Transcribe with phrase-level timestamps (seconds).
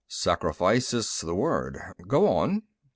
[0.07, 1.77] "'Sacrifice' is the word.
[2.07, 2.63] Go on."